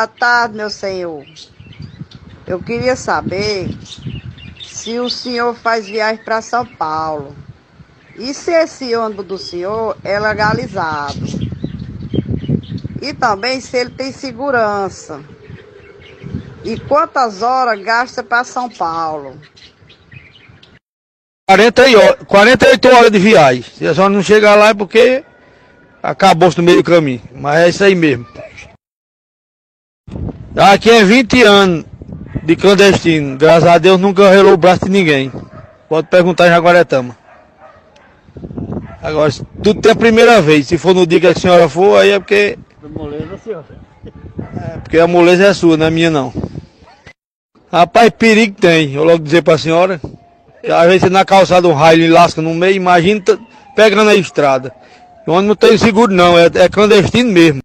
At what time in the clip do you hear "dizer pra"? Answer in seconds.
49.22-49.56